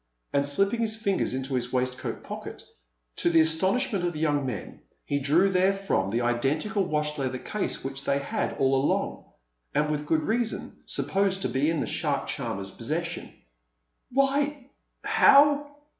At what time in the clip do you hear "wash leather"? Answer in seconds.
6.85-7.37